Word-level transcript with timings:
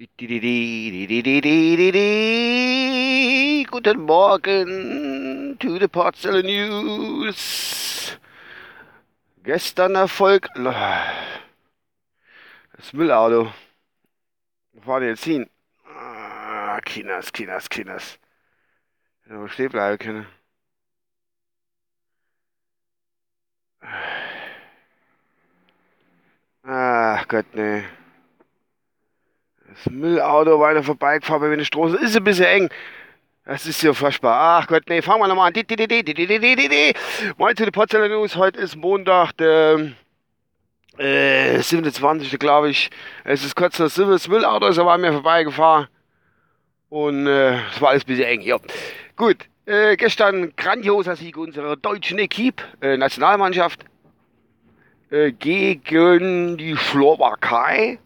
Guten 0.00 0.16
Morgen 4.00 5.58
to 5.58 5.78
the 5.78 5.88
Porzellan 5.88 6.46
News. 6.46 8.16
Gestern 9.42 9.96
Erfolg. 9.96 10.48
Das 10.54 11.04
Müllauto. 12.94 13.52
Wo 14.72 14.80
fahren 14.80 15.02
wir 15.02 15.10
jetzt 15.10 15.24
hin? 15.24 15.50
Ah, 15.84 16.80
Kinas, 16.80 17.30
Kinas, 17.30 17.68
Kinas. 17.68 18.18
Hätte 19.24 19.48
stehen 19.50 19.70
bleiben 19.70 19.98
können. 19.98 20.26
Ach 26.62 27.28
Gott, 27.28 27.54
ne. 27.54 27.99
Das 29.70 29.92
Müllauto 29.92 30.58
weiter 30.58 30.82
vorbeigefahren 30.82 31.42
bei 31.42 31.54
der 31.54 31.64
Straße. 31.64 31.96
Ist 31.98 32.16
ein 32.16 32.24
bisschen 32.24 32.46
eng. 32.46 32.70
Das 33.44 33.66
ist 33.66 33.82
ja 33.82 33.92
furchtbar. 33.92 34.60
Ach 34.60 34.66
Gott, 34.66 34.82
nee, 34.88 35.00
fangen 35.00 35.20
wir 35.20 35.28
nochmal 35.28 35.52
an. 35.52 36.94
Moin 37.36 37.56
zu 37.56 37.64
den 37.64 37.72
Potsdamer 37.72 38.08
News. 38.08 38.36
Heute 38.36 38.60
ist 38.60 38.76
Montag, 38.76 39.32
der 39.36 39.92
äh, 40.98 41.60
27. 41.60 42.38
glaube 42.38 42.70
ich. 42.70 42.90
Es 43.24 43.44
ist 43.44 43.54
kurz 43.54 43.78
nach 43.78 43.90
7. 43.90 44.10
Das 44.10 44.28
Müllauto 44.28 44.66
ist 44.66 44.78
aber 44.78 44.92
an 44.92 45.00
mir 45.00 45.12
vorbeigefahren. 45.12 45.86
Und 46.88 47.26
äh, 47.28 47.54
es 47.70 47.80
war 47.80 47.90
alles 47.90 48.02
ein 48.02 48.06
bisschen 48.06 48.26
eng. 48.26 48.40
Ja. 48.40 48.58
Gut, 49.14 49.36
äh, 49.66 49.96
gestern 49.96 50.52
grandioser 50.56 51.14
Sieg 51.14 51.36
unserer 51.36 51.76
deutschen 51.76 52.18
Equipe, 52.18 52.64
äh, 52.80 52.96
Nationalmannschaft, 52.96 53.84
äh, 55.10 55.30
gegen 55.30 56.56
die 56.56 56.74
Slowakei. 56.74 58.00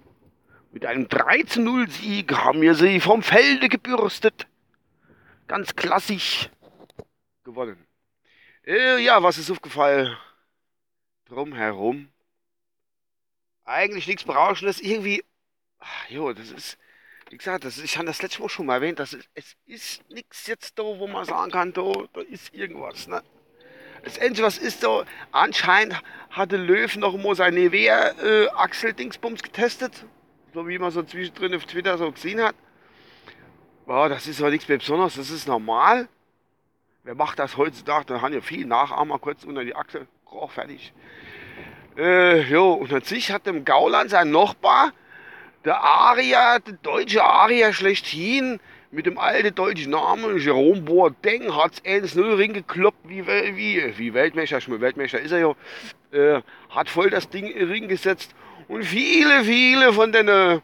Mit 0.75 0.85
einem 0.87 1.05
13-0-Sieg 1.05 2.33
haben 2.33 2.61
wir 2.61 2.75
sie 2.75 2.99
vom 2.99 3.23
Felde 3.23 3.69
gebürstet. 3.69 4.49
Ganz 5.47 5.77
klassisch 5.77 6.51
gewonnen. 7.45 7.87
Äh, 8.67 8.99
ja, 8.99 9.23
was 9.23 9.39
ist 9.39 9.53
aufgefallen? 9.53 10.17
Drumherum. 11.27 12.09
Eigentlich 13.65 14.09
nichts 14.09 14.25
Berauschendes. 14.25 14.81
Irgendwie. 14.81 15.23
Ach, 15.79 16.11
jo, 16.11 16.33
das 16.33 16.51
ist. 16.51 16.77
Wie 17.31 17.37
gesagt, 17.37 17.63
das 17.63 17.79
ist, 17.79 17.85
ich 17.85 17.97
habe 17.97 18.07
das 18.07 18.21
letzte 18.21 18.43
Mal 18.43 18.49
schon 18.49 18.67
mal 18.67 18.75
erwähnt. 18.75 18.99
Das 18.99 19.13
ist, 19.13 19.29
es 19.37 19.55
ist 19.67 20.11
nichts 20.11 20.49
jetzt 20.49 20.77
da, 20.77 20.83
wo 20.83 21.07
man 21.07 21.25
sagen 21.25 21.53
kann, 21.53 21.73
da, 21.73 21.93
da 22.13 22.21
ist 22.23 22.53
irgendwas. 22.53 23.07
Ne? 23.07 23.23
Das 24.03 24.19
Einzige, 24.19 24.45
was 24.45 24.59
ist 24.59 24.83
da? 24.83 25.05
Anscheinend 25.31 26.03
hatte 26.31 26.57
Löw 26.57 26.97
noch 26.97 27.17
mal 27.17 27.37
seine 27.37 27.61
Nivea-Axel-Dingsbums 27.61 29.41
getestet 29.41 30.05
so 30.55 30.69
wie 30.69 30.79
man 30.79 30.93
so 30.93 31.03
zwischendrin 31.03 31.55
auf 31.55 31.67
Twitter 31.67 31.99
so 31.99 32.11
gesehen 32.13 32.41
hat. 32.41 32.55
Ja, 33.89 34.09
das 34.09 34.27
ist 34.29 34.41
aber 34.41 34.51
nichts 34.51 34.69
mehr 34.69 34.79
Besonderes, 34.79 35.17
das 35.17 35.31
ist 35.31 35.49
normal. 35.49 36.09
Wer 37.03 37.17
macht 37.17 37.39
das 37.39 37.57
heutzutage? 37.57 38.07
Da 38.07 38.23
haben 38.23 38.33
ja 38.33 38.41
viele 38.41 38.67
Nachahmer 38.67 39.19
kurz 39.19 39.45
unter 39.45 39.65
die 39.65 39.75
Achse. 39.75 40.07
Oh, 40.31 40.47
fertig. 40.47 40.93
Äh, 41.99 42.41
jo, 42.43 42.73
und 42.73 42.93
an 42.93 43.03
sich 43.03 43.31
hat 43.31 43.47
dem 43.47 43.65
Gauland 43.65 44.11
sein 44.11 44.31
Nachbar, 44.31 44.93
der 45.65 45.83
Aria, 45.83 46.61
der 46.61 46.75
deutsche 46.75 47.23
Aria 47.23 47.73
schlechthin, 47.73 48.59
mit 48.91 49.07
dem 49.07 49.19
alten 49.19 49.55
deutschen 49.55 49.91
Namen 49.91 50.39
Jerome 50.39 50.83
Boateng, 50.83 51.55
hat 51.55 51.73
es 51.75 51.85
1-0 51.85 52.39
Ring 52.39 52.53
gekloppt, 52.53 52.99
wie, 53.05 53.27
wie, 53.27 53.99
wie 53.99 54.15
Weltmeister, 54.15 54.61
Weltmeister 54.81 55.21
ist 55.21 55.33
er 55.33 55.39
ja, 55.41 55.55
äh, 56.13 56.43
hat 56.71 56.89
voll 56.89 57.11
das 57.11 57.29
Ding 57.29 57.47
in 57.47 57.69
Ring 57.69 57.89
gesetzt 57.89 58.35
und 58.69 58.85
viele, 58.85 59.45
viele 59.45 59.93
von 59.93 60.13
den, 60.13 60.29
äh, 60.29 60.61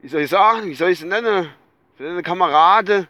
wie 0.00 0.08
soll 0.08 0.22
ich 0.22 0.30
sagen, 0.30 0.68
wie 0.68 0.74
soll 0.74 0.90
ich 0.90 1.00
es 1.00 1.04
nennen, 1.04 1.48
von 1.96 2.06
den 2.06 2.22
Kameraden 2.22 3.06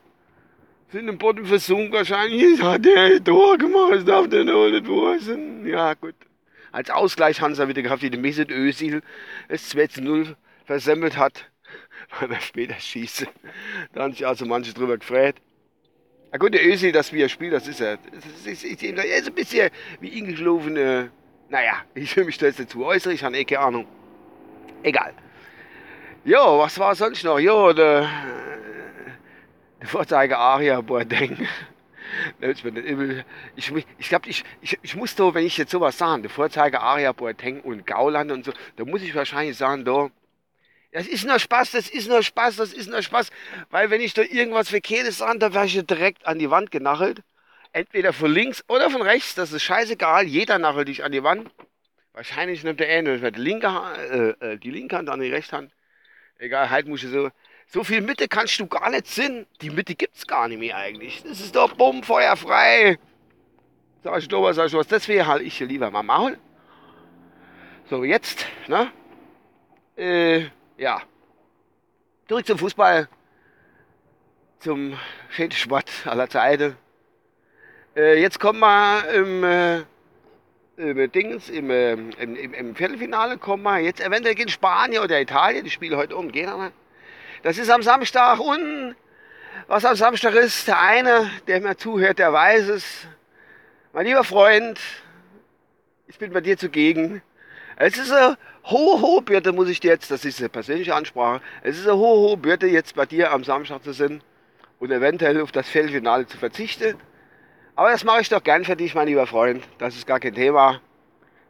sind 0.92 1.08
im 1.08 1.19
Boden 1.19 1.44
versunken 1.44 1.92
wahrscheinlich. 1.92 2.62
Hat 2.62 2.84
der 2.84 3.22
Tor 3.22 3.59
gemacht, 3.59 3.94
das 3.94 4.04
darf 4.04 4.28
der 4.28 4.44
noch 4.44 4.69
nicht 4.69 4.88
wahr 4.88 5.19
sein. 5.19 5.66
Ja, 5.66 5.94
gut. 5.94 6.14
Als 6.72 6.91
Ausgleich 6.91 7.41
haben 7.41 7.54
sie 7.54 7.69
wieder 7.69 7.82
gehabt, 7.82 8.03
wie 8.03 8.10
der 8.10 8.20
Mesut 8.20 8.50
Özil 8.50 9.03
das 9.48 9.75
2-0 9.75 10.34
versemmelt 10.64 11.16
hat, 11.16 11.50
weil 12.20 12.41
später 12.41 12.75
schieße. 12.75 13.26
Da 13.93 14.03
haben 14.03 14.12
sich 14.12 14.26
also 14.26 14.44
manche 14.47 14.72
drüber 14.72 14.98
gefreut. 14.98 15.37
Ja 16.32 16.38
gut, 16.38 16.54
der 16.54 16.66
Özil, 16.66 16.93
das 16.93 17.12
wie 17.12 17.22
er 17.22 17.28
spielt, 17.28 17.53
das 17.53 17.69
ist 17.69 17.81
er. 17.81 17.98
Das 18.12 18.25
ist, 18.26 18.47
ist, 18.47 18.64
ist, 18.64 18.82
ist 18.82 19.28
ein 19.28 19.34
bisschen 19.34 19.70
wie 20.00 20.19
eingeschlafene 20.19 21.10
naja, 21.49 21.82
ich 21.94 22.16
will 22.16 22.25
mich 22.25 22.38
da 22.38 22.47
jetzt 22.47 22.60
dazu 22.60 22.84
äußern, 22.84 23.12
ich 23.12 23.25
habe 23.25 23.37
eh 23.37 23.44
keine 23.44 23.60
Ahnung. 23.60 23.87
Egal. 24.82 25.15
Jo, 26.25 26.59
was 26.59 26.78
war 26.78 26.94
sonst 26.94 27.22
noch? 27.25 27.38
Jo, 27.38 27.72
der, 27.72 28.09
der 29.81 29.88
Vorzeiger 29.88 30.38
Aria 30.38 30.81
Boateng. 30.81 31.49
Ich, 32.41 32.65
ich, 33.56 33.87
ich 33.99 34.09
glaube, 34.09 34.28
ich, 34.28 34.44
ich, 34.60 34.78
ich 34.82 34.94
muss 34.94 35.16
da, 35.16 35.34
wenn 35.34 35.44
ich 35.44 35.56
jetzt 35.56 35.72
sowas 35.72 35.99
sage, 35.99 36.22
der 36.22 36.31
Vorzeiger 36.31 36.81
Aria 36.81 37.10
Boateng 37.12 37.61
und 37.61 37.87
Gauland 37.87 38.31
und 38.31 38.44
so, 38.44 38.53
da 38.76 38.84
muss 38.84 39.03
ich 39.03 39.15
wahrscheinlich 39.16 39.56
sagen, 39.56 39.84
da, 39.84 40.11
das 40.93 41.09
ist 41.09 41.26
nur 41.26 41.41
Spaß, 41.41 41.72
das 41.72 41.88
ist 41.88 42.09
nur 42.09 42.22
Spaß, 42.22 42.56
das 42.56 42.72
ist 42.72 42.88
nur 42.88 43.03
Spaß, 43.03 43.31
weil 43.71 43.91
wenn 43.91 44.00
ich 44.00 44.15
da 44.15 44.22
irgendwas 44.22 44.69
Verkehrtes 44.69 45.19
sage, 45.19 45.41
da 45.41 45.53
werde 45.53 45.66
ich 45.66 45.84
direkt 45.84 46.25
an 46.25 46.38
die 46.38 46.50
Wand 46.50 46.71
genachelt 46.71 47.22
entweder 47.75 48.12
von 48.12 48.33
links 48.33 48.65
oder 48.69 48.89
von 48.89 49.03
rechts, 49.03 49.35
das 49.35 49.53
ist 49.53 49.62
scheißegal, 49.62 50.27
jeder 50.27 50.59
nachelt 50.59 50.89
dich 50.89 51.05
an 51.05 51.12
die 51.12 51.23
Wand. 51.23 51.51
Wahrscheinlich 52.12 52.62
nimmt 52.62 52.79
der 52.79 52.89
eine 52.89 53.33
die 53.33 53.41
linke, 53.41 53.67
äh, 54.41 54.53
äh, 54.53 54.59
die 54.59 54.71
linke 54.71 54.97
Hand 54.97 55.11
an 55.11 55.21
die 55.21 55.31
rechte 55.31 55.57
Hand. 55.57 55.73
Egal, 56.39 56.71
halt 56.71 56.87
muss 56.87 57.03
ich 57.03 57.11
so. 57.11 57.31
So 57.67 57.83
viel 57.83 58.03
Mitte 58.03 58.29
kannst 58.29 58.61
du 58.61 58.67
gar 58.67 58.91
nicht 58.91 59.07
sehen. 59.07 59.47
Die 59.61 59.71
Mitte 59.71 59.95
gibt's 59.95 60.27
gar 60.27 60.47
nicht 60.47 60.61
mehr 60.61 60.77
eigentlich. 60.77 61.23
Das 61.23 61.41
ist 61.41 61.57
doch 61.57 61.75
bumm, 61.75 62.03
feuerfrei. 62.03 62.99
Sag 64.05 64.19
ich 64.19 64.29
doch 64.29 64.43
was, 64.43 64.56
sag 64.56 64.67
ich 64.67 64.75
was. 64.75 64.87
Deswegen 64.87 65.27
halt 65.27 65.43
ich 65.43 65.56
hier 65.56 65.67
lieber 65.67 65.91
mal 65.91 66.03
Maul. 66.03 66.39
So, 67.91 68.05
jetzt, 68.05 68.47
ne? 68.69 68.93
Äh, 69.97 70.47
ja. 70.77 71.03
Zurück 72.29 72.47
zum 72.47 72.59
Fußball. 72.59 73.09
Zum 74.61 74.97
schönsten 75.31 75.59
Sport 75.59 75.91
aller 76.05 76.29
Zeiten. 76.29 76.77
Äh, 77.97 78.21
jetzt 78.21 78.41
kommen 78.41 78.59
wir 78.59 79.09
im, 79.10 79.44
äh, 79.44 79.84
im 80.77 81.12
Dings, 81.12 81.49
im, 81.49 81.71
äh, 81.71 81.93
im, 81.93 82.34
im, 82.34 82.53
im, 82.53 82.75
Viertelfinale, 82.75 83.38
kommen 83.38 83.62
wir 83.62 83.78
jetzt 83.78 84.00
eventuell 84.00 84.34
gegen 84.34 84.49
Spanien 84.49 85.00
oder 85.00 85.21
Italien, 85.21 85.65
die 85.65 85.71
spielen 85.71 85.97
heute 85.97 86.16
um, 86.16 86.32
gehen 86.32 86.47
wir. 86.47 86.72
Das 87.44 87.56
ist 87.56 87.71
am 87.71 87.82
Samstag 87.82 88.41
und 88.41 88.97
was 89.69 89.84
am 89.84 89.94
Samstag 89.94 90.34
ist, 90.34 90.66
der 90.66 90.81
eine, 90.81 91.31
der 91.47 91.60
mir 91.60 91.77
zuhört, 91.77 92.19
der 92.19 92.32
weiß 92.32 92.69
es. 92.69 93.06
Mein 93.93 94.06
lieber 94.06 94.25
Freund, 94.25 94.81
ich 96.09 96.19
bin 96.19 96.32
bei 96.32 96.41
dir 96.41 96.59
zugegen. 96.59 97.22
Es 97.76 97.97
ist 97.97 98.11
eine 98.11 98.37
hohe, 98.65 99.00
hohe 99.00 99.22
Bürde, 99.22 99.53
muss 99.53 99.69
ich 99.69 99.78
dir 99.78 99.93
jetzt, 99.93 100.11
das 100.11 100.25
ist 100.25 100.41
eine 100.41 100.49
persönliche 100.49 100.97
Ansprache, 100.97 101.43
es 101.62 101.78
ist 101.78 101.87
eine 101.87 101.97
hohe, 101.97 102.28
hohe 102.28 102.37
Bürde, 102.37 102.66
jetzt 102.66 102.97
bei 102.97 103.06
dir 103.06 103.31
am 103.31 103.44
Samstag 103.44 103.84
zu 103.84 103.93
sein 103.93 104.21
und 104.81 104.91
eventuell 104.91 105.41
auf 105.41 105.53
das 105.53 105.69
Viertelfinale 105.69 106.26
zu 106.26 106.38
verzichten. 106.38 106.97
Aber 107.77 107.91
das 107.91 108.05
mache 108.05 108.21
ich 108.21 108.29
doch 108.29 108.43
gern 108.43 108.65
für 108.65 108.77
dich, 108.77 108.95
mein 108.95 109.09
lieber 109.09 109.27
Freund. 109.27 109.65
Das 109.79 109.97
ist 109.97 110.07
gar 110.07 110.21
kein 110.21 110.35
Thema. 110.35 110.81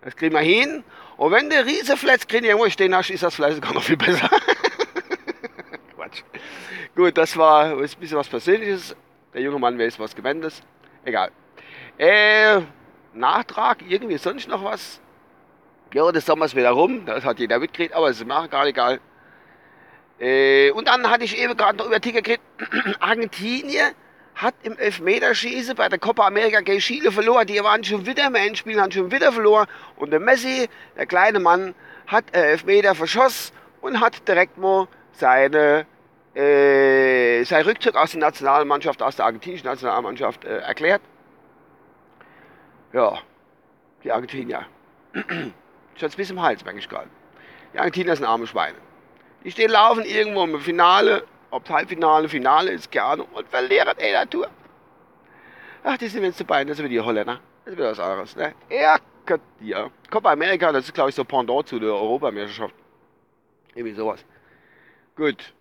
Das 0.00 0.16
kriegen 0.16 0.34
wir 0.34 0.40
hin. 0.40 0.82
Und 1.16 1.32
wenn 1.32 1.50
du 1.50 1.64
Riesefletzkrin 1.64 2.44
irgendwo 2.44 2.68
stehen 2.70 2.94
hast, 2.94 3.10
ist 3.10 3.22
das 3.22 3.34
vielleicht 3.34 3.56
sogar 3.56 3.74
noch 3.74 3.82
viel 3.82 3.96
besser. 3.96 4.28
Quatsch. 5.94 6.22
Gut, 6.96 7.16
das 7.18 7.36
war 7.36 7.66
ein 7.66 7.78
bisschen 7.78 8.16
was 8.16 8.28
Persönliches. 8.28 8.96
Der 9.34 9.42
junge 9.42 9.58
Mann 9.58 9.78
weiß 9.78 9.98
was 9.98 10.14
Gewändes. 10.14 10.62
Egal. 11.04 11.30
Äh, 11.98 12.60
Nachtrag, 13.12 13.78
irgendwie 13.86 14.16
sonst 14.16 14.48
noch 14.48 14.64
was? 14.64 15.00
Ja, 15.92 16.10
das 16.10 16.24
Sommer 16.26 16.46
ist 16.46 16.56
wieder 16.56 16.70
rum. 16.70 17.04
Das 17.04 17.24
hat 17.24 17.38
jeder 17.38 17.58
mitgekriegt, 17.58 17.94
aber 17.94 18.08
es 18.08 18.18
ist 18.18 18.26
mir 18.26 18.48
gar 18.48 18.66
egal. 18.66 19.00
Äh, 20.18 20.70
und 20.70 20.88
dann 20.88 21.08
hatte 21.08 21.24
ich 21.24 21.38
eben 21.38 21.56
gerade 21.56 21.78
noch 21.78 21.86
über 21.86 22.00
Ticker 22.00 22.22
gekriegt. 22.22 22.42
Argentinien 23.00 23.94
hat 24.34 24.54
im 24.62 24.76
Elfmeterschießen 24.76 25.76
bei 25.76 25.88
der 25.88 25.98
Copa 25.98 26.26
America 26.26 26.60
gegen 26.60 26.80
Chile 26.80 27.12
verloren. 27.12 27.46
Die 27.46 27.62
waren 27.62 27.84
schon 27.84 28.04
wieder 28.04 28.26
im 28.26 28.34
Endspiel, 28.34 28.80
haben 28.80 28.90
schon 28.90 29.10
wieder 29.10 29.32
verloren. 29.32 29.66
Und 29.96 30.10
der 30.10 30.20
Messi, 30.20 30.68
der 30.96 31.06
kleine 31.06 31.38
Mann, 31.38 31.74
hat 32.06 32.24
äh, 32.34 32.52
Elfmeter 32.52 32.94
verschossen 32.94 33.54
und 33.80 34.00
hat 34.00 34.26
direkt 34.26 34.58
mal 34.58 34.88
seine, 35.12 35.86
äh, 36.34 37.44
sein 37.44 37.64
Rückzug 37.64 37.94
aus 37.94 38.10
der 38.12 38.20
Nationalmannschaft, 38.20 39.02
aus 39.02 39.16
der 39.16 39.26
argentinischen 39.26 39.66
Nationalmannschaft 39.66 40.44
äh, 40.44 40.58
erklärt. 40.58 41.02
Ja, 42.92 43.18
die 44.02 44.12
Argentinier. 44.12 44.66
Schon 45.96 46.10
bis 46.16 46.30
im 46.30 46.42
Hals, 46.42 46.64
merke 46.64 46.80
ich 46.80 46.88
gerade. 46.88 47.08
Die 47.72 47.78
Argentinier 47.78 48.16
sind 48.16 48.24
arme 48.24 48.46
Schweine. 48.46 48.76
Die 49.44 49.50
stehen 49.50 49.70
laufen 49.70 50.04
irgendwo 50.04 50.44
im 50.44 50.58
Finale 50.60 51.24
ob 51.54 51.68
Halbfinale, 51.70 52.28
Finale 52.28 52.72
ist, 52.72 52.90
keine 52.90 53.06
Ahnung, 53.06 53.28
und 53.32 53.48
verlieren 53.48 53.96
in 53.98 54.12
der 54.12 54.28
Tour. 54.28 54.50
Ach, 55.84 55.96
die 55.96 56.08
sind 56.08 56.24
jetzt 56.24 56.40
dabei, 56.40 56.64
das 56.64 56.76
sind 56.76 56.88
die 56.88 57.00
Holländer. 57.00 57.40
Das 57.64 57.72
ist 57.72 57.78
wieder 57.78 57.90
was 57.90 58.00
anderes, 58.00 58.36
ne? 58.36 58.54
Ja, 58.70 58.98
ja. 59.60 59.90
Copa 60.10 60.32
America, 60.32 60.72
das 60.72 60.86
ist, 60.86 60.94
glaube 60.94 61.10
ich, 61.10 61.16
so 61.16 61.24
Pendant 61.24 61.68
zu 61.68 61.78
der 61.78 61.90
Europameisterschaft. 61.90 62.74
Irgendwie 63.74 63.94
sowas. 63.94 64.24
Gut. 65.16 65.54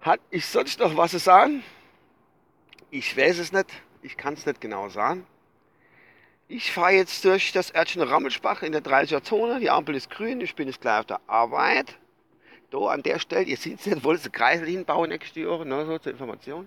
Hat 0.00 0.20
ich 0.30 0.46
sonst 0.46 0.78
noch 0.78 0.96
was 0.96 1.10
zu 1.10 1.18
sagen? 1.18 1.64
Ich 2.90 3.16
weiß 3.16 3.38
es 3.38 3.52
nicht. 3.52 3.70
Ich 4.02 4.16
kann 4.16 4.34
es 4.34 4.46
nicht 4.46 4.60
genau 4.60 4.88
sagen. 4.88 5.26
Ich 6.48 6.72
fahre 6.72 6.92
jetzt 6.92 7.24
durch 7.24 7.52
das 7.52 7.74
Örtchen 7.74 8.02
Rammelsbach 8.02 8.62
in 8.62 8.72
der 8.72 8.82
30er 8.82 9.22
Zone. 9.22 9.60
Die 9.60 9.70
Ampel 9.70 9.94
ist 9.94 10.10
grün. 10.10 10.40
Ich 10.40 10.54
bin 10.54 10.68
jetzt 10.68 10.80
gleich 10.80 11.00
auf 11.00 11.06
der 11.06 11.20
Arbeit. 11.26 11.96
Da 12.72 12.78
an 12.86 13.02
der 13.02 13.18
Stelle, 13.18 13.44
ihr 13.44 13.58
seht 13.58 13.80
es 13.80 13.86
nicht, 13.86 14.02
wollte 14.02 14.30
Kreisel 14.30 14.66
hinbauen 14.66 15.10
nächste 15.10 15.40
Jahre, 15.40 15.66
ne, 15.66 15.84
so 15.84 15.98
zur 15.98 16.12
Information. 16.12 16.66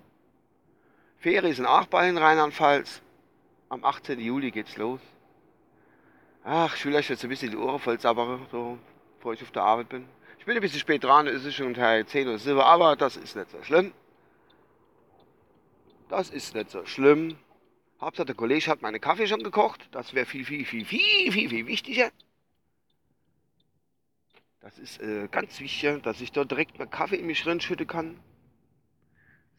Ferien 1.17 1.51
sind 1.51 1.65
auch 1.65 1.87
bald 1.87 2.11
in 2.11 2.17
Rheinland-Pfalz. 2.19 3.01
Am 3.69 3.83
18. 3.83 4.19
Juli 4.19 4.51
geht's 4.51 4.77
los. 4.77 4.99
Ach, 6.43 6.75
ich 6.75 6.85
will 6.85 6.95
euch 6.95 7.09
jetzt 7.09 7.23
ein 7.23 7.29
bisschen 7.29 7.49
die 7.49 7.57
Ohren 7.57 7.79
voll 7.79 7.99
zappern, 7.99 8.45
so, 8.51 8.77
bevor 9.17 9.33
ich 9.33 9.41
auf 9.41 9.49
der 9.49 9.63
Arbeit 9.63 9.89
bin. 9.89 10.05
Ich 10.37 10.45
bin 10.45 10.55
ein 10.55 10.61
bisschen 10.61 10.79
spät 10.79 11.03
dran, 11.03 11.25
es 11.25 11.43
ist 11.43 11.55
schon 11.55 11.73
Teil 11.73 12.05
10 12.05 12.27
oder 12.27 12.37
7, 12.37 12.59
aber 12.59 12.95
das 12.95 13.17
ist 13.17 13.35
nicht 13.35 13.49
so 13.49 13.63
schlimm. 13.63 13.91
Das 16.09 16.29
ist 16.29 16.53
nicht 16.53 16.69
so 16.69 16.85
schlimm. 16.85 17.35
Hauptsache 17.99 18.27
der 18.27 18.35
Kollege 18.35 18.69
hat 18.69 18.83
meine 18.83 18.99
Kaffee 18.99 19.25
schon 19.25 19.41
gekocht. 19.41 19.89
Das 19.91 20.13
wäre 20.13 20.27
viel, 20.27 20.45
viel, 20.45 20.65
viel, 20.65 20.85
viel, 20.85 21.31
viel, 21.31 21.49
viel 21.49 21.65
wichtiger. 21.65 22.11
Das 24.65 24.79
ist 24.79 24.99
äh, 24.99 25.27
ganz 25.29 25.59
wichtig, 25.59 26.01
dass 26.01 26.19
ich 26.21 26.31
dort 26.31 26.49
direkt 26.49 26.79
meinen 26.79 26.89
Kaffee 26.89 27.17
in 27.17 27.27
mich 27.27 27.45
reinschütten 27.45 27.85
kann. 27.85 28.19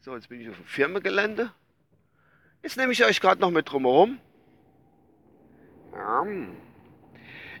So, 0.01 0.13
jetzt 0.13 0.27
bin 0.27 0.41
ich 0.41 0.49
auf 0.49 0.57
dem 0.57 0.65
Firmengelände. 0.65 1.53
Jetzt 2.61 2.75
nehme 2.75 2.91
ich 2.91 3.05
euch 3.05 3.21
gerade 3.21 3.39
noch 3.39 3.49
mit 3.49 3.71
drumherum. 3.71 4.19
Ja. 5.93 6.25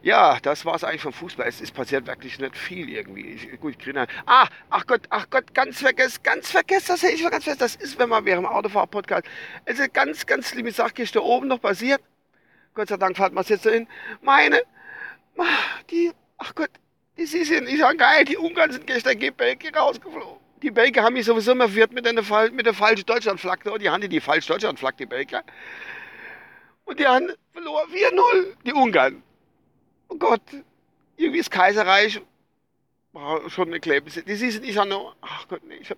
Ja, 0.01 0.39
das 0.41 0.65
war 0.65 0.75
es 0.75 0.83
eigentlich 0.83 1.01
vom 1.01 1.13
Fußball. 1.13 1.47
Es 1.47 1.61
ist 1.61 1.73
passiert 1.73 2.05
wirklich 2.05 2.37
nicht 2.37 2.57
viel 2.57 2.89
irgendwie. 2.89 3.27
Ich, 3.27 3.59
gut, 3.61 3.79
kriege 3.79 4.05
Ah, 4.25 4.49
ach 4.69 4.85
Gott, 4.85 5.03
ach 5.09 5.29
Gott, 5.29 5.53
ganz 5.53 5.79
vergessen, 5.79 6.21
ganz 6.23 6.51
vergessen, 6.51 6.87
das 6.89 7.01
hätte 7.01 7.13
ich 7.13 7.21
ganz 7.21 7.45
vergessen. 7.45 7.59
Das 7.59 7.75
ist, 7.77 7.97
wenn 7.97 8.09
man 8.09 8.25
während 8.25 8.45
dem 8.45 8.51
Autofahr-Podcast. 8.51 9.25
Ist 9.63 9.93
ganz, 9.93 10.25
ganz 10.25 10.53
liebe 10.53 10.73
Sache, 10.73 11.01
ist 11.01 11.15
da 11.15 11.21
oben 11.21 11.47
noch 11.47 11.61
passiert. 11.61 12.01
Gott 12.73 12.89
sei 12.89 12.97
Dank 12.97 13.15
fährt 13.15 13.31
man 13.31 13.43
es 13.43 13.49
jetzt 13.49 13.63
so 13.63 13.69
hin. 13.69 13.87
Meine, 14.21 14.61
die, 15.89 16.11
ach 16.37 16.53
Gott, 16.53 16.71
die 17.17 17.25
sind 17.25 17.65
nicht 17.65 17.79
so 17.79 17.87
geil. 17.97 18.25
Die 18.25 18.37
Ungarn 18.37 18.71
sind 18.71 18.85
gestern 18.85 19.17
gegen 19.17 19.35
Belgien 19.35 19.73
rausgeflogen. 19.73 20.37
Die 20.61 20.71
Belgier 20.71 21.03
haben 21.03 21.13
mich 21.13 21.25
sowieso 21.25 21.51
immer 21.51 21.67
verwirrt 21.67 21.91
mit, 21.91 22.05
mit 22.53 22.65
der 22.65 22.73
falschen 22.73 23.05
Deutschlandflagge. 23.05 23.77
Die 23.79 23.89
haben 23.89 24.07
die 24.07 24.19
falsche 24.19 24.53
Deutschlandflagge, 24.53 24.97
die 24.97 25.05
Belgier. 25.05 25.43
Und 26.85 26.99
die 26.99 27.05
haben 27.05 27.31
verloren 27.51 27.89
4-0, 27.91 28.55
die 28.65 28.73
Ungarn. 28.73 29.21
Oh 30.09 30.15
Gott, 30.15 30.41
irgendwie 31.17 31.39
das 31.39 31.49
Kaiserreich 31.49 32.21
war 33.11 33.49
schon 33.49 33.67
eine 33.67 33.79
Klebse. 33.79 34.23
Das 34.23 34.41
ist 34.41 34.61
nicht 34.61 34.75
noch, 34.85 35.15
ach 35.21 35.47
Gott, 35.47 35.63
nee, 35.67 35.75
ich 35.75 35.89
hab, 35.89 35.97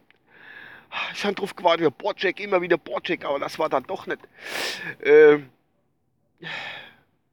ich 1.13 1.24
hab 1.24 1.36
drauf 1.36 1.56
gewartet, 1.56 1.98
Bocek, 1.98 2.39
immer 2.39 2.62
wieder 2.62 2.77
Bocek, 2.77 3.24
aber 3.24 3.39
das 3.39 3.60
war 3.60 3.69
dann 3.69 3.83
doch 3.83 4.07
nicht. 4.07 4.21
Ähm, 5.04 5.50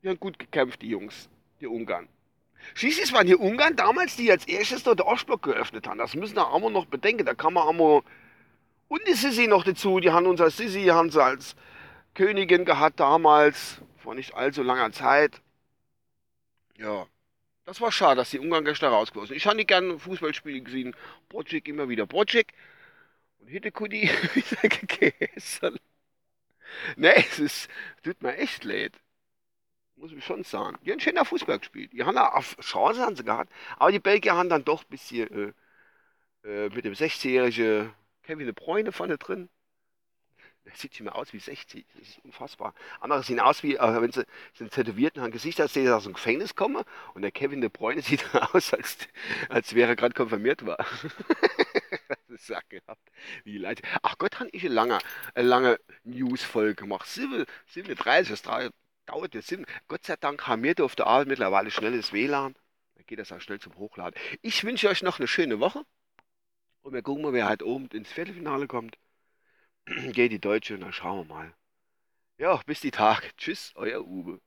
die 0.02 0.08
haben 0.08 0.20
gut 0.20 0.38
gekämpft, 0.38 0.82
die 0.82 0.90
Jungs, 0.90 1.28
die 1.60 1.66
Ungarn. 1.66 2.08
Schließlich 2.74 3.12
waren 3.12 3.26
die 3.26 3.36
Ungarn 3.36 3.76
damals, 3.76 4.16
die 4.16 4.30
als 4.30 4.46
erstes 4.46 4.82
dort 4.82 5.00
den 5.00 5.06
Ostblock 5.06 5.42
geöffnet 5.42 5.86
haben. 5.86 5.98
Das 5.98 6.14
müssen 6.14 6.36
wir 6.36 6.48
auch 6.48 6.70
noch 6.70 6.86
bedenken. 6.86 7.24
Da 7.24 7.34
kann 7.34 7.54
man 7.54 7.64
auch 7.64 8.02
und 8.88 9.08
die 9.08 9.14
Sissi 9.14 9.46
noch 9.46 9.64
dazu. 9.64 10.00
Die 10.00 10.10
haben 10.10 10.26
uns 10.26 10.40
als 10.40 10.56
Sissi, 10.56 10.84
haben 10.84 11.10
sie 11.10 11.22
als 11.22 11.56
Königin 12.14 12.64
gehabt 12.64 13.00
damals, 13.00 13.80
vor 13.98 14.14
nicht 14.14 14.34
allzu 14.34 14.62
langer 14.62 14.92
Zeit. 14.92 15.42
Ja, 16.78 17.06
das 17.64 17.80
war 17.80 17.90
schade, 17.90 18.16
dass 18.16 18.30
die 18.30 18.38
Ungarn 18.38 18.64
gestern 18.64 18.92
rausgekommen 18.92 19.28
sind. 19.28 19.36
Ich 19.36 19.46
habe 19.46 19.56
nicht 19.56 19.68
gerne 19.68 19.98
Fußballspiele 19.98 20.60
gesehen. 20.60 20.94
Bocek 21.28 21.66
immer 21.68 21.88
wieder 21.88 22.06
Bocek. 22.06 22.52
Und 23.40 23.48
Hittekudi 23.48 24.02
wieder 24.34 24.68
gegessen. 24.68 25.78
Ne, 26.96 27.16
es 27.16 27.38
ist, 27.38 27.68
tut 28.02 28.22
mir 28.22 28.36
echt 28.36 28.64
leid. 28.64 28.92
Muss 29.96 30.12
ich 30.12 30.24
schon 30.24 30.44
sagen. 30.44 30.78
Die 30.84 30.92
haben 30.92 31.00
schöner 31.00 31.24
Fußball 31.24 31.58
gespielt. 31.58 31.92
Die 31.92 32.04
haben 32.04 32.16
auf 32.18 32.56
Chance 32.60 33.00
haben 33.00 33.16
sie 33.16 33.24
gehabt. 33.24 33.50
Aber 33.76 33.92
die 33.92 33.98
Belgier 33.98 34.34
haben 34.34 34.48
dann 34.48 34.64
doch 34.64 34.82
ein 34.82 34.90
bisschen 34.90 35.54
äh, 36.44 36.46
äh, 36.48 36.68
mit 36.70 36.84
dem 36.84 36.92
16-jährigen 36.92 37.92
Kevin 38.22 38.46
De 38.46 38.52
Bruyne 38.52 38.92
vorne 38.92 39.18
drin 39.18 39.48
der 40.66 40.74
sieht 40.74 40.96
schon 40.96 41.06
mal 41.06 41.12
aus 41.12 41.32
wie 41.32 41.38
60. 41.38 41.86
Das 41.94 42.08
ist 42.08 42.24
unfassbar. 42.24 42.74
Andere 43.00 43.22
sehen 43.22 43.40
aus 43.40 43.62
wie, 43.62 43.76
äh, 43.76 44.00
wenn 44.00 44.10
sie 44.10 44.24
sind 44.54 44.72
tätowiert 44.72 45.16
und 45.16 45.22
haben 45.22 45.30
Gesicht, 45.30 45.60
als 45.60 45.72
sie 45.72 45.88
aus 45.88 46.04
dem 46.04 46.14
Gefängnis 46.14 46.56
kommen. 46.56 46.82
Und 47.14 47.22
der 47.22 47.30
Kevin 47.30 47.60
De 47.60 47.70
Bruyne 47.70 48.02
sieht 48.02 48.24
aus, 48.34 48.74
als, 48.74 48.98
als 49.48 49.74
wäre 49.74 49.90
er 49.90 49.96
gerade 49.96 50.14
konfirmiert 50.14 50.66
war. 50.66 50.78
sagt 52.38 52.70
gehabt. 52.70 53.00
Wie 53.44 53.58
leid. 53.58 53.80
Ach 54.02 54.18
Gott, 54.18 54.40
habe 54.40 54.50
ich 54.52 54.64
eine 54.64 54.74
lange, 54.74 54.98
lange 55.34 55.78
News-Folge 56.04 56.74
gemacht. 56.74 57.08
37, 57.08 58.28
das 58.28 58.42
dauert 59.06 59.34
jetzt. 59.34 59.54
Gott 59.88 60.04
sei 60.04 60.16
Dank 60.16 60.46
haben 60.46 60.62
wir 60.62 60.74
da 60.74 60.84
auf 60.84 60.96
der 60.96 61.06
Arbeit 61.06 61.28
mittlerweile 61.28 61.70
schnelles 61.70 62.12
WLAN. 62.12 62.54
Da 62.94 63.02
geht 63.02 63.18
das 63.18 63.32
auch 63.32 63.40
schnell 63.40 63.60
zum 63.60 63.76
Hochladen. 63.76 64.20
Ich 64.42 64.64
wünsche 64.64 64.88
euch 64.88 65.02
noch 65.02 65.18
eine 65.18 65.28
schöne 65.28 65.60
Woche. 65.60 65.84
Und 66.82 66.92
wir 66.92 67.02
gucken 67.02 67.22
mal, 67.22 67.32
wer 67.32 67.46
halt 67.46 67.62
oben 67.62 67.88
ins 67.88 68.12
Viertelfinale 68.12 68.66
kommt. 68.66 68.96
geht 70.12 70.32
die 70.32 70.40
Deutsche 70.40 70.74
und 70.74 70.80
dann 70.80 70.92
schauen 70.92 71.26
wir 71.26 71.34
mal. 71.34 71.54
Ja, 72.38 72.60
bis 72.66 72.80
die 72.80 72.90
Tag. 72.90 73.36
Tschüss, 73.36 73.72
euer 73.76 74.04
Uwe. 74.04 74.40